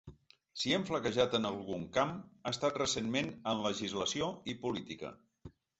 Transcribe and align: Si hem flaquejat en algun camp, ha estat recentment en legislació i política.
Si 0.61 0.71
hem 0.77 0.85
flaquejat 0.87 1.37
en 1.41 1.45
algun 1.51 1.85
camp, 1.99 2.15
ha 2.41 2.55
estat 2.59 2.83
recentment 2.85 3.33
en 3.53 3.65
legislació 3.69 4.35
i 4.55 4.61
política. 4.67 5.19